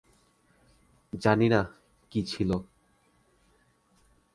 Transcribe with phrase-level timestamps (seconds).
[1.13, 1.61] জানি না
[2.11, 2.51] কী ছিল।